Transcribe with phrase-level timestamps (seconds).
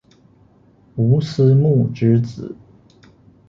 [0.95, 2.55] 吴思穆之子。